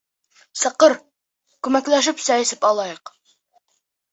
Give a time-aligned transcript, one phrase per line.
[0.61, 0.95] Саҡыр,
[1.67, 3.13] күмәкләшеп сәй эсеп алайыҡ.